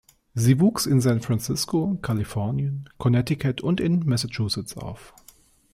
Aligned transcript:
Sie 0.33 0.59
wuchs 0.59 0.87
in 0.87 0.99
San 0.99 1.21
Francisco, 1.21 1.99
Kalifornien, 2.01 2.89
Connecticut 2.97 3.61
und 3.61 3.79
in 3.79 4.03
Massachusetts 4.03 4.75
auf. 4.75 5.13